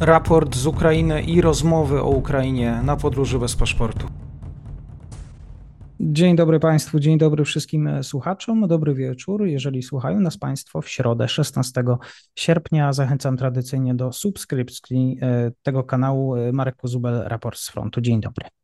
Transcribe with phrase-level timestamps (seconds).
[0.00, 4.06] raport z Ukrainy i rozmowy o Ukrainie na podróży bez paszportu.
[6.00, 9.46] Dzień dobry Państwu, dzień dobry wszystkim słuchaczom, dobry wieczór.
[9.46, 11.84] Jeżeli słuchają nas Państwo w środę 16
[12.38, 18.00] sierpnia, zachęcam tradycyjnie do subskrypcji e, tego kanału e, Marek Kozubel, raport z frontu.
[18.00, 18.59] Dzień dobry.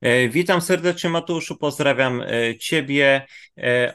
[0.00, 2.22] E, witam serdecznie Matuszu, pozdrawiam
[2.58, 3.26] Ciebie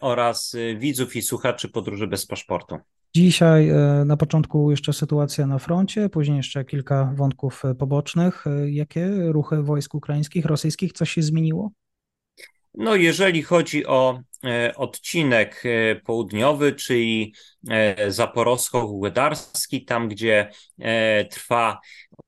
[0.02, 2.78] oraz widzów i słuchaczy Podróży bez paszportu.
[3.16, 8.48] Dzisiaj e, na początku jeszcze sytuacja na froncie, później jeszcze kilka wątków e, pobocznych.
[8.48, 11.72] E, jakie ruchy wojsk ukraińskich, rosyjskich, coś się zmieniło?
[12.78, 14.20] No, jeżeli chodzi o
[14.76, 15.64] odcinek
[16.06, 17.34] południowy, czyli
[18.08, 20.50] zaporowsko-włodarski, tam gdzie
[21.32, 21.80] trwa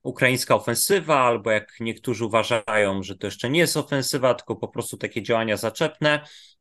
[0.04, 4.98] ukraińska ofensywa, albo jak niektórzy uważają, że to jeszcze nie jest ofensywa, tylko po prostu
[4.98, 6.20] takie działania zaczepne,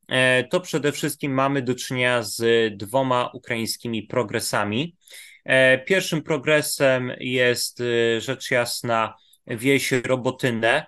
[0.08, 2.42] E, to przede wszystkim mamy do czynienia z
[2.76, 4.96] dwoma ukraińskimi progresami.
[5.44, 9.14] E, pierwszym progresem jest e, rzecz jasna
[9.46, 10.86] wieś Robotynę.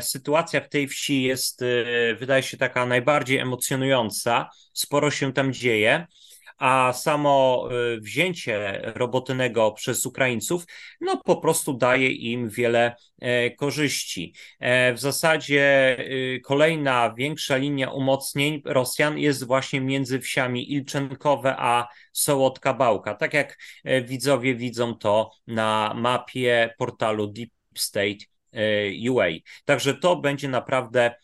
[0.00, 1.64] Sytuacja w tej wsi jest,
[2.18, 4.50] wydaje się, taka najbardziej emocjonująca.
[4.72, 6.06] Sporo się tam dzieje
[6.58, 10.64] a samo y, wzięcie Robotynego przez Ukraińców,
[11.00, 14.34] no po prostu daje im wiele e, korzyści.
[14.60, 15.96] E, w zasadzie
[16.44, 23.58] kolejna większa linia umocnień Rosjan jest właśnie między wsiami Ilczenkowe a Sołotka Bałka, tak jak
[23.84, 28.24] e, widzowie widzą to na mapie portalu Deep State
[29.10, 29.26] UA.
[29.64, 31.14] Także to będzie naprawdę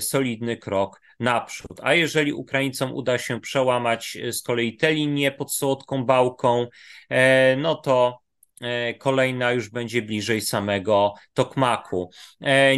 [0.00, 1.80] solidny krok naprzód.
[1.82, 6.66] A jeżeli Ukraińcom uda się przełamać e, z kolei tę linię pod Sołodką Bałką,
[7.10, 8.20] e, no to
[8.60, 12.10] e, kolejna już będzie bliżej samego Tokmaku.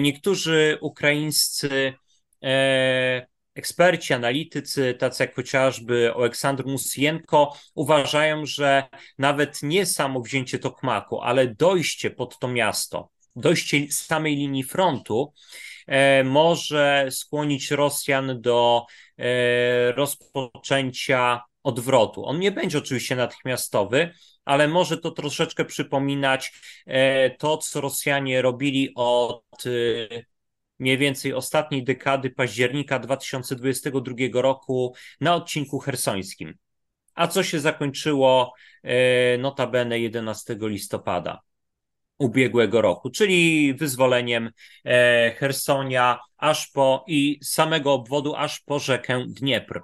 [0.00, 1.92] Niektórzy ukraińscy
[3.54, 8.84] eksperci, analitycy, tacy jak chociażby Aleksandr Musienko, uważają, że
[9.18, 15.32] nawet nie samo wzięcie Tokmaku, ale dojście pod to miasto, dojście samej linii frontu
[15.86, 18.86] E, może skłonić Rosjan do
[19.18, 22.24] e, rozpoczęcia odwrotu.
[22.24, 24.10] On nie będzie oczywiście natychmiastowy,
[24.44, 26.52] ale może to troszeczkę przypominać
[26.86, 29.64] e, to, co Rosjanie robili od
[30.78, 36.54] mniej więcej ostatniej dekady października 2022 roku na odcinku hersońskim.
[37.14, 38.54] A co się zakończyło
[39.38, 41.45] notabene 11 listopada
[42.18, 44.50] ubiegłego roku, czyli wyzwoleniem
[44.84, 49.80] e, Hersonia aż po i samego obwodu aż po rzekę Dniepr.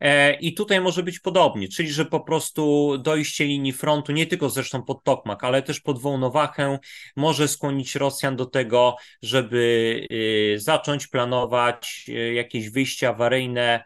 [0.00, 4.50] E, I tutaj może być podobnie, czyli że po prostu dojście linii frontu, nie tylko
[4.50, 6.78] zresztą pod Tokmak, ale też pod Wołnowachę,
[7.16, 10.06] może skłonić Rosjan do tego, żeby
[10.54, 13.84] e, zacząć planować jakieś wyjście awaryjne,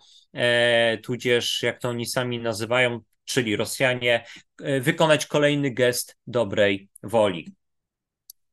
[1.02, 4.24] tudzież jak to oni sami nazywają, czyli Rosjanie,
[4.80, 7.52] wykonać kolejny gest dobrej woli.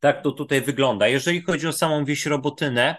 [0.01, 1.07] Tak to tutaj wygląda.
[1.07, 2.95] Jeżeli chodzi o samą wieś Robotynę,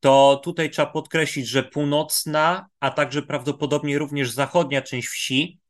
[0.00, 5.60] to tutaj trzeba podkreślić, że północna, a także prawdopodobnie również zachodnia część wsi,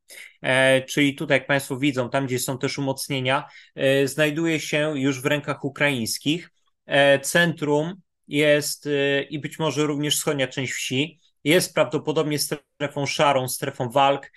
[0.42, 5.22] e, czyli tutaj, jak Państwo widzą, tam gdzie są też umocnienia, e, znajduje się już
[5.22, 6.50] w rękach ukraińskich.
[6.86, 7.94] E, centrum
[8.28, 8.88] jest
[9.30, 14.32] i być może również wschodnia część wsi jest prawdopodobnie strefą szarą, strefą walk,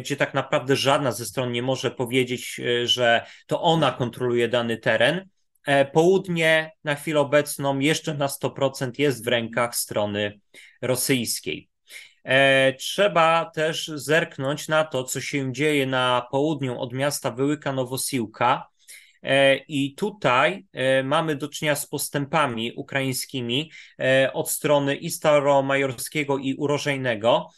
[0.00, 5.28] gdzie tak naprawdę żadna ze stron nie może powiedzieć, że to ona kontroluje dany teren.
[5.66, 10.40] E, południe na chwilę obecną jeszcze na 100% jest w rękach strony
[10.82, 11.68] rosyjskiej.
[12.24, 18.68] E, trzeba też zerknąć na to, co się dzieje na południu od miasta Wyłyka Nowosiłka.
[19.22, 20.66] E, I tutaj
[21.04, 23.70] mamy do czynienia z postępami ukraińskimi
[24.32, 27.48] od strony i Staromajorskiego i Urożejnego.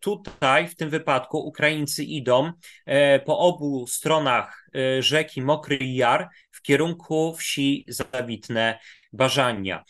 [0.00, 2.52] Tutaj w tym wypadku Ukraińcy idą
[3.26, 6.28] po obu stronach rzeki Mokry Jar
[6.68, 8.78] kierunku wsi Zawitne
[9.12, 9.84] Bażania.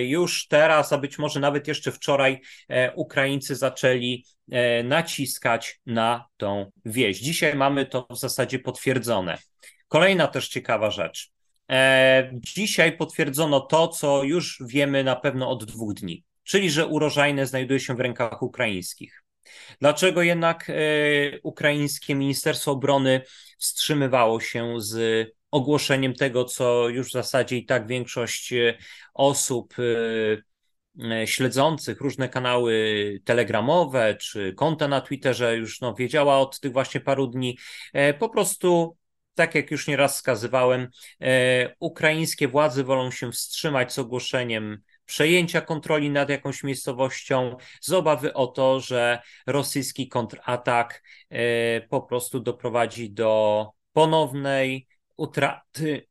[0.00, 2.40] Już teraz, a być może nawet jeszcze wczoraj,
[2.94, 4.24] Ukraińcy zaczęli
[4.84, 7.20] naciskać na tą wieś.
[7.20, 9.38] Dzisiaj mamy to w zasadzie potwierdzone.
[9.88, 11.30] Kolejna też ciekawa rzecz.
[12.32, 17.80] Dzisiaj potwierdzono to, co już wiemy na pewno od dwóch dni czyli że urożajne znajduje
[17.80, 19.22] się w rękach ukraińskich.
[19.80, 20.74] Dlaczego jednak e,
[21.42, 23.20] ukraińskie Ministerstwo Obrony
[23.58, 28.78] wstrzymywało się z ogłoszeniem tego, co już w zasadzie i tak większość e,
[29.14, 29.74] osób
[31.00, 32.74] e, śledzących różne kanały
[33.24, 37.58] telegramowe czy konta na Twitterze już no, wiedziała od tych właśnie paru dni,
[38.18, 38.96] po prostu
[39.34, 40.88] tak jak już nieraz wskazywałem,
[41.80, 48.46] ukraińskie władze wolą się wstrzymać z ogłoszeniem przejęcia kontroli nad jakąś miejscowością z obawy o
[48.46, 54.86] to, że rosyjski kontratak e, po prostu doprowadzi do ponownej
[55.16, 56.06] utraty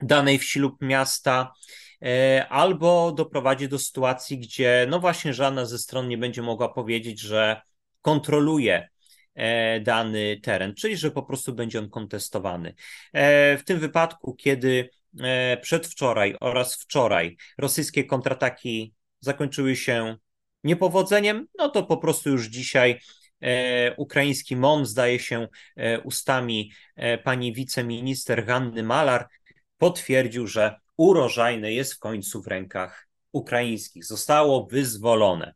[0.00, 1.52] danej wsi lub miasta,
[2.48, 7.60] albo doprowadzi do sytuacji, gdzie no właśnie żadna ze stron nie będzie mogła powiedzieć, że
[8.02, 8.88] kontroluje
[9.80, 12.74] dany teren, czyli że po prostu będzie on kontestowany.
[13.58, 14.90] W tym wypadku, kiedy
[15.62, 20.16] przedwczoraj oraz wczoraj rosyjskie kontrataki zakończyły się
[20.64, 22.98] niepowodzeniem, no to po prostu już dzisiaj e,
[23.96, 29.28] ukraiński MON, zdaje się e, ustami e, pani wiceminister Hanny Malar,
[29.78, 34.04] potwierdził, że urożajne jest w końcu w rękach ukraińskich.
[34.04, 35.54] Zostało wyzwolone.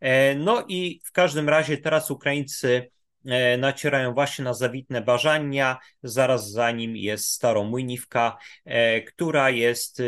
[0.00, 2.90] E, no i w każdym razie teraz Ukraińcy
[3.24, 10.02] e, nacierają właśnie na zawitne Bażania, zaraz za nim jest Staromłyniwka, e, która jest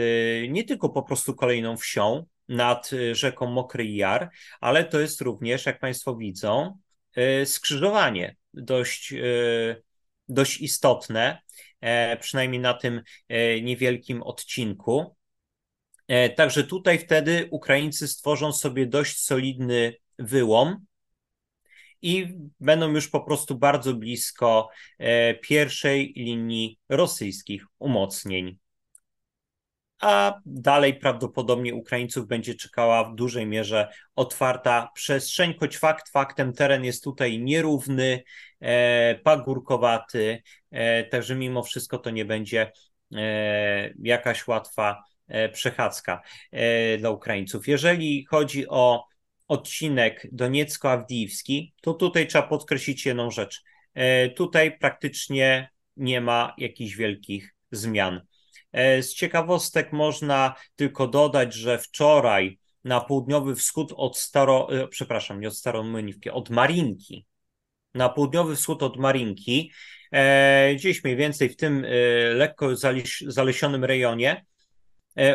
[0.48, 4.30] nie tylko po prostu kolejną wsią, nad rzeką Mokry Jar,
[4.60, 6.78] ale to jest również, jak Państwo widzą,
[7.44, 9.82] skrzyżowanie dość, y,
[10.28, 11.38] dość istotne,
[11.80, 15.16] e, przynajmniej na tym e, niewielkim odcinku.
[16.08, 20.86] E, także tutaj wtedy Ukraińcy stworzą sobie dość solidny wyłom
[22.02, 24.68] i będą już po prostu bardzo blisko
[25.42, 28.58] pierwszej linii rosyjskich umocnień
[30.00, 36.84] a dalej prawdopodobnie Ukraińców będzie czekała w dużej mierze otwarta przestrzeń, choć fakt faktem teren
[36.84, 38.22] jest tutaj nierówny,
[38.60, 42.72] e, pagórkowaty, e, także mimo wszystko to nie będzie
[43.14, 45.02] e, jakaś łatwa
[45.52, 46.22] przechadzka
[46.98, 47.68] dla Ukraińców.
[47.68, 49.04] Jeżeli chodzi o
[49.48, 53.62] odcinek Doniecko-Awdijiwski, to tutaj trzeba podkreślić jedną rzecz.
[54.36, 58.20] Tutaj praktycznie nie ma jakichś wielkich zmian.
[58.76, 65.40] E, z ciekawostek można tylko dodać, że wczoraj na południowy wschód od Staro, e, przepraszam,
[65.40, 67.26] nie od Staromyniwki, od Marinki,
[67.94, 69.72] na południowy wschód od Marinki,
[70.12, 71.86] e, gdzieś mniej więcej w tym
[72.34, 72.68] lekko
[73.26, 74.44] zalesionym rejonie,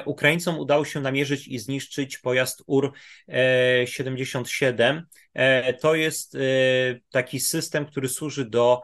[0.06, 5.02] Ukraińcom udało się namierzyć i zniszczyć pojazd UR-77.
[5.82, 6.38] To jest
[7.12, 8.82] taki system, który służy do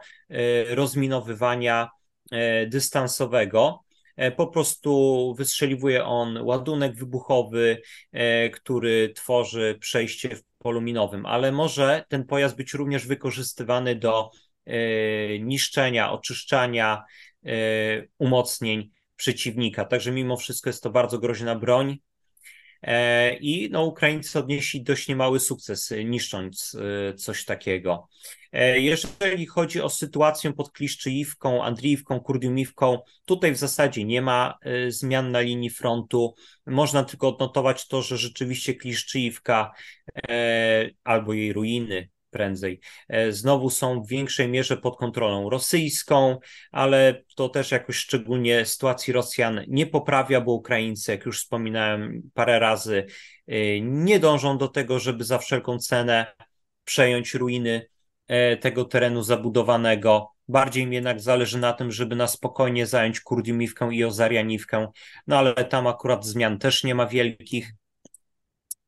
[0.68, 1.90] rozminowywania
[2.66, 3.84] dystansowego.
[4.18, 7.82] E, po prostu wystrzeliwuje on ładunek wybuchowy,
[8.12, 14.30] e, który tworzy przejście w polu minowym, ale może ten pojazd być również wykorzystywany do
[14.66, 17.04] e, niszczenia, oczyszczania
[18.18, 19.84] umocnień przeciwnika.
[19.84, 21.98] Także mimo wszystko jest to bardzo groźna broń.
[23.40, 26.76] I no, Ukraińcy odnieśli dość niemały sukces, niszcząc
[27.16, 28.08] coś takiego.
[28.52, 34.90] E, jeżeli chodzi o sytuację pod Kliszczyjówką, Andriiwką, Kurdiumiwką, tutaj w zasadzie nie ma e,
[34.90, 36.34] zmian na linii frontu.
[36.66, 39.72] Można tylko odnotować to, że rzeczywiście Kliszczyjówka
[40.28, 42.80] e, albo jej ruiny prędzej,
[43.30, 46.38] znowu są w większej mierze pod kontrolą rosyjską,
[46.72, 52.58] ale to też jakoś szczególnie sytuacji Rosjan nie poprawia, bo Ukraińcy, jak już wspominałem parę
[52.58, 53.06] razy,
[53.80, 56.26] nie dążą do tego, żeby za wszelką cenę
[56.84, 57.86] przejąć ruiny
[58.28, 60.30] E, tego terenu zabudowanego.
[60.48, 64.88] Bardziej mi jednak zależy na tym, żeby na spokojnie zająć Kurdiumiwkę i Ozarianiwkę,
[65.26, 67.72] no ale tam akurat zmian też nie ma wielkich.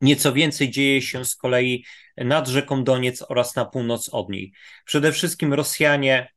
[0.01, 1.85] Nieco więcej dzieje się z kolei
[2.17, 4.53] nad rzeką Doniec oraz na północ od niej.
[4.85, 6.29] Przede wszystkim Rosjanie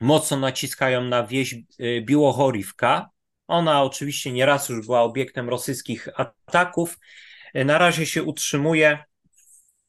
[0.00, 3.10] mocno naciskają na wieś e, Biłochorivka.
[3.46, 6.98] Ona oczywiście nieraz już była obiektem rosyjskich ataków.
[7.54, 8.98] Na razie się utrzymuje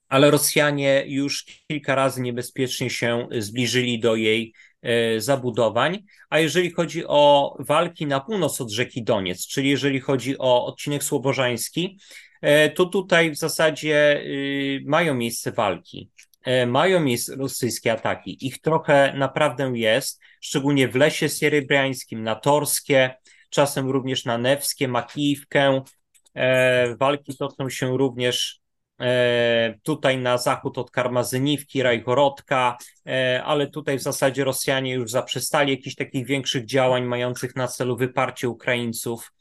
[0.07, 6.03] ale Rosjanie już kilka razy niebezpiecznie się zbliżyli do jej e, zabudowań.
[6.29, 11.03] A jeżeli chodzi o walki na północ od rzeki Doniec, czyli jeżeli chodzi o odcinek
[11.03, 11.99] Słobożański,
[12.75, 16.11] to tutaj w zasadzie y, mają miejsce walki.
[16.43, 18.47] E, mają miejsce rosyjskie ataki.
[18.47, 23.15] Ich trochę naprawdę jest, szczególnie w lesie sierybriańskim, na Torskie,
[23.49, 25.81] czasem również na Newskie, Makijówkę.
[26.99, 28.61] Walki toczą się również
[29.01, 32.77] E, tutaj na zachód od Karmazyniwki, Rajgorodka,
[33.07, 37.97] e, ale tutaj w zasadzie Rosjanie już zaprzestali jakichś takich większych działań mających na celu
[37.97, 39.31] wyparcie Ukraińców.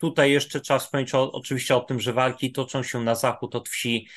[0.00, 3.54] E, tutaj jeszcze trzeba wspomnieć o, oczywiście o tym, że walki toczą się na zachód
[3.54, 4.08] od wsi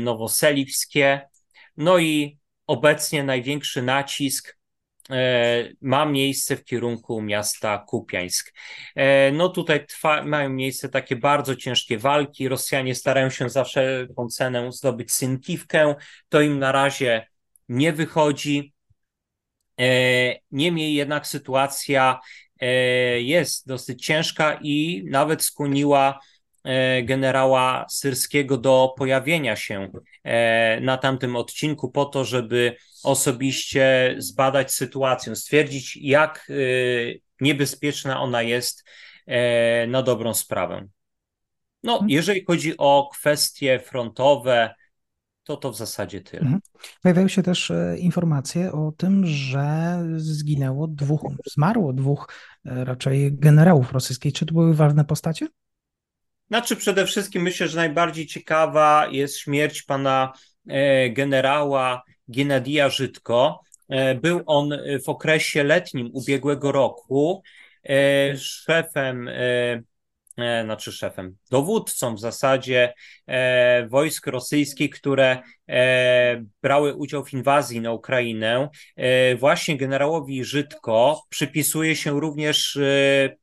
[0.00, 1.28] nowoseliwskie.
[1.76, 4.56] No i obecnie największy nacisk
[5.10, 8.52] E, ma miejsce w kierunku miasta Kupiańsk.
[8.94, 12.48] E, no tutaj trwa, mają miejsce takie bardzo ciężkie walki.
[12.48, 15.94] Rosjanie starają się za wszelką cenę zdobyć Synkiwkę.
[16.28, 17.26] To im na razie
[17.68, 18.74] nie wychodzi.
[19.80, 19.84] E,
[20.50, 22.20] niemniej jednak sytuacja
[23.18, 26.20] jest dosyć ciężka i nawet skłoniła
[26.64, 29.92] e, generała Syrskiego do pojawienia się
[30.24, 36.48] e, na tamtym odcinku po to, żeby osobiście zbadać sytuację, stwierdzić, jak
[37.40, 38.84] niebezpieczna ona jest
[39.88, 40.88] na dobrą sprawę.
[41.82, 42.10] No, mhm.
[42.10, 44.74] jeżeli chodzi o kwestie frontowe,
[45.44, 46.42] to to w zasadzie tyle.
[46.42, 46.60] Mhm.
[47.02, 52.32] Pojawiają się też e, informacje o tym, że zginęło dwóch, zmarło dwóch
[52.64, 54.32] e, raczej generałów rosyjskich.
[54.32, 55.48] Czy to były ważne postacie?
[56.48, 60.32] Znaczy, przede wszystkim myślę, że najbardziej ciekawa jest śmierć pana
[60.68, 63.60] e, generała Genadija Żydko.
[64.22, 64.70] Był on
[65.04, 67.42] w okresie letnim ubiegłego roku
[68.36, 69.28] szefem
[70.36, 72.94] znaczy szefem, dowódcą w zasadzie
[73.26, 78.68] e, wojsk rosyjskich, które e, brały udział w inwazji na Ukrainę.
[78.96, 83.36] E, właśnie generałowi Żydko przypisuje się również e,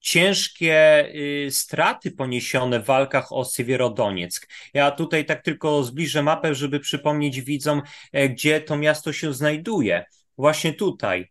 [0.00, 4.48] ciężkie y, straty poniesione w walkach o Siewierodonieck.
[4.74, 7.82] Ja tutaj tak tylko zbliżę mapę, żeby przypomnieć widzom,
[8.12, 10.04] e, gdzie to miasto się znajduje.
[10.38, 11.28] Właśnie tutaj,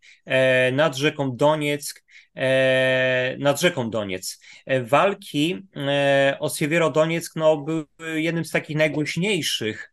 [0.72, 2.02] nad rzeką Donieck,
[2.38, 4.40] E, nad rzeką Doniec.
[4.66, 9.92] E, walki e, o Siewierodonieck no, były jednym z takich najgłośniejszych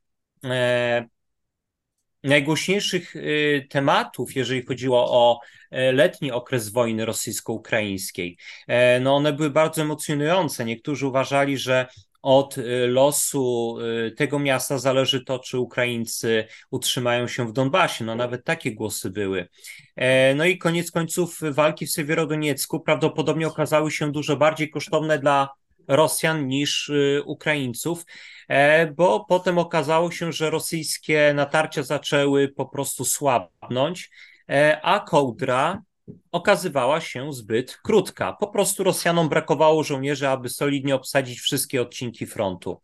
[2.23, 3.13] najgłośniejszych
[3.69, 5.39] tematów, jeżeli chodziło o
[5.71, 8.37] letni okres wojny rosyjsko-ukraińskiej.
[9.01, 10.65] No one były bardzo emocjonujące.
[10.65, 11.87] Niektórzy uważali, że
[12.25, 13.77] od y, losu
[14.07, 18.05] y, tego miasta zależy to, czy Ukraińcy utrzymają się w Donbasie.
[18.05, 19.47] No nawet takie głosy były.
[19.95, 25.49] E, no i koniec końców walki w Siewierodoniecku prawdopodobnie okazały się dużo bardziej kosztowne dla
[25.87, 28.05] Rosjan niż y, Ukraińców,
[28.47, 34.09] e, bo potem okazało się, że rosyjskie natarcia zaczęły po prostu słabnąć,
[34.49, 35.81] e, a kołdra
[36.31, 38.33] okazywała się zbyt krótka.
[38.33, 42.81] Po prostu Rosjanom brakowało żołnierzy, aby solidnie obsadzić wszystkie odcinki frontu.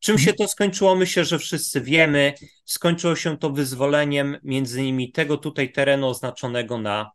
[0.00, 0.94] Czym się to skończyło?
[0.94, 2.34] Myślę, że wszyscy wiemy.
[2.64, 7.10] Skończyło się to wyzwoleniem między innymi tego tutaj terenu oznaczonego na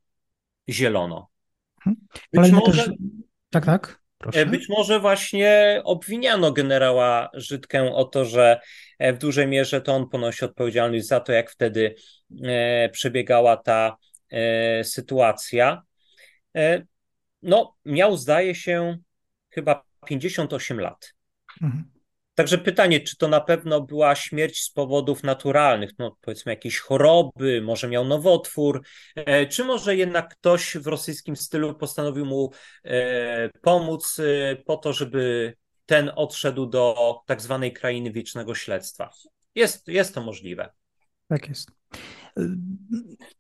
[0.70, 1.30] zielono.
[2.34, 2.92] Być może, też...
[3.50, 4.04] Tak, tak.
[4.18, 4.40] Proszę.
[4.40, 8.60] E, być może właśnie obwiniano generała Żydkę o to, że
[9.00, 11.96] e, w dużej mierze to on ponosi odpowiedzialność za to, jak wtedy
[12.44, 13.98] e, przebiegała ta
[14.84, 15.84] sytuacja.
[16.56, 16.86] E,
[17.42, 18.98] no, miał, zdaje się,
[19.50, 21.14] chyba 58 lat.
[21.62, 21.94] Mhm.
[22.36, 27.62] Także pytanie, czy to na pewno była śmierć z powodów naturalnych, no powiedzmy jakieś choroby,
[27.62, 28.82] może miał nowotwór,
[29.16, 32.52] e, czy może jednak ktoś w rosyjskim stylu postanowił mu
[33.62, 34.18] pomóc
[34.66, 35.54] po to, żeby
[35.86, 39.10] ten odszedł do tak zwanej krainy wiecznego śledztwa.
[39.56, 40.70] Jest, jest to możliwe.
[41.28, 41.72] Tak jest.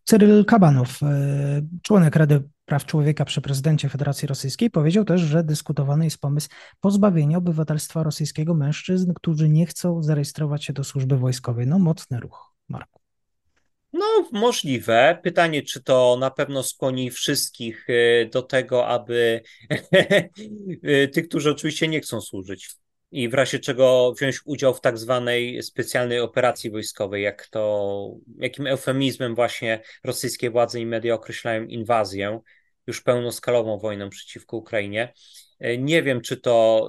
[0.03, 6.05] Cyryl Kabanow, e, członek Rady Praw Człowieka przy prezydencie Federacji Rosyjskiej, powiedział też, że dyskutowany
[6.05, 11.67] jest pomysł pozbawienia obywatelstwa rosyjskiego mężczyzn, którzy nie chcą zarejestrować się do służby wojskowej.
[11.67, 12.99] No, mocny ruch, Marku.
[13.93, 15.19] No, możliwe.
[15.23, 19.41] Pytanie, czy to na pewno skłoni wszystkich e, do tego, aby
[20.83, 22.75] e, tych, którzy oczywiście nie chcą służyć,
[23.13, 28.67] i w razie czego wziąć udział w tak zwanej specjalnej operacji wojskowej, jak to, jakim
[28.67, 32.39] eufemizmem właśnie rosyjskie władze i media określają inwazję,
[32.87, 35.13] już pełnoskalową wojną przeciwko Ukrainie.
[35.77, 36.87] Nie wiem, czy to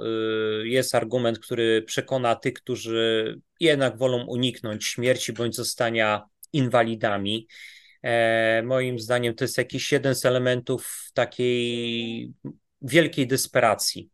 [0.63, 7.47] y, jest argument, który przekona tych, którzy jednak wolą uniknąć śmierci bądź zostania inwalidami.
[8.03, 12.33] E, moim zdaniem to jest jakiś jeden z elementów takiej
[12.83, 14.11] wielkiej desperacji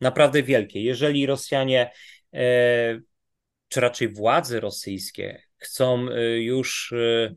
[0.00, 0.82] naprawdę wielkie.
[0.82, 1.90] Jeżeli Rosjanie,
[2.34, 3.00] e,
[3.68, 7.34] czy raczej władze rosyjskie, chcą e, już e,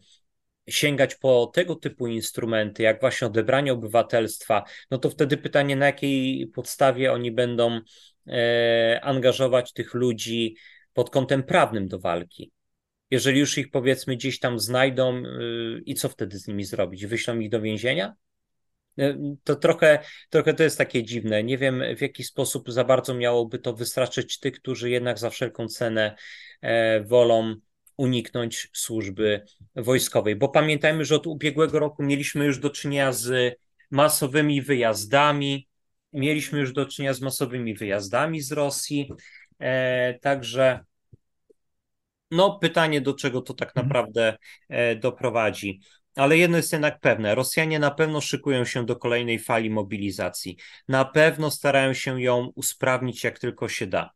[0.68, 6.48] sięgać po tego typu instrumenty, jak właśnie odebranie obywatelstwa, no to wtedy pytanie, na jakiej
[6.48, 7.80] podstawie oni będą
[9.02, 10.56] angażować tych ludzi
[10.94, 12.52] pod kątem prawnym do walki.
[13.12, 15.24] Jeżeli już ich powiedzmy gdzieś tam znajdą
[15.86, 17.06] i co wtedy z nimi zrobić?
[17.06, 18.16] Wyślą ich do więzienia?
[19.00, 21.44] E, to trochę, trochę to jest takie dziwne.
[21.44, 25.68] Nie wiem, w jaki sposób za bardzo miałoby to wystraszyć tych, którzy jednak za wszelką
[25.68, 26.16] cenę
[26.62, 27.56] e, wolą
[27.98, 29.42] uniknąć służby
[29.76, 30.36] wojskowej.
[30.36, 33.56] Bo pamiętajmy, że od ubiegłego roku mieliśmy już do czynienia z
[33.92, 35.68] masowymi wyjazdami,
[36.14, 39.12] mieliśmy już do czynienia z masowymi wyjazdami z Rosji.
[39.60, 40.80] E, także
[42.32, 43.88] no, pytanie, do czego to tak mhm.
[43.88, 44.38] naprawdę
[45.00, 45.80] doprowadzi.
[46.20, 50.58] Ale jedno jest jednak pewne: Rosjanie na pewno szykują się do kolejnej fali mobilizacji.
[50.88, 54.12] Na pewno starają się ją usprawnić jak tylko się da,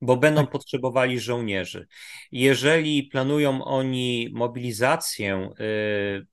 [0.00, 0.50] bo będą tak.
[0.50, 1.86] potrzebowali żołnierzy.
[2.32, 6.26] Jeżeli planują oni mobilizację yy,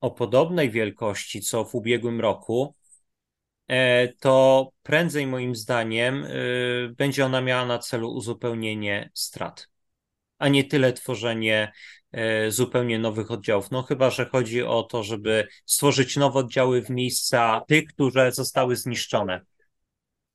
[0.00, 2.74] o podobnej wielkości co w ubiegłym roku,
[4.20, 6.26] to prędzej moim zdaniem
[6.96, 9.68] będzie ona miała na celu uzupełnienie strat,
[10.38, 11.72] a nie tyle tworzenie
[12.48, 13.70] zupełnie nowych oddziałów.
[13.70, 18.76] No chyba, że chodzi o to, żeby stworzyć nowe oddziały w miejsca tych, które zostały
[18.76, 19.40] zniszczone.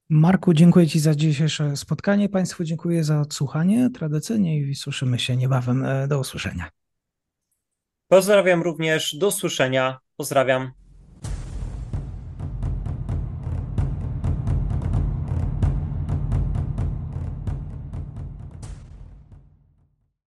[0.09, 2.29] Marku, dziękuję Ci za dzisiejsze spotkanie.
[2.29, 5.85] Państwu dziękuję za odsłuchanie tradycyjnie i słyszymy się niebawem.
[6.07, 6.69] Do usłyszenia.
[8.07, 9.15] Pozdrawiam również.
[9.15, 9.99] Do usłyszenia.
[10.15, 10.84] Pozdrawiam.